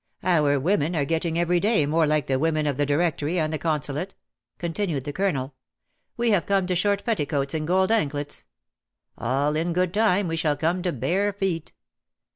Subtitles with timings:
[0.23, 3.59] "Our women are getting every day more like the women of the Directory, and the
[3.59, 4.15] Consulate,"
[4.57, 5.53] con 195 tinned the Colonel.
[6.17, 8.45] ''We have come to short petti coats and gold anklets.
[9.15, 11.73] All in good time we shall come to bare feet.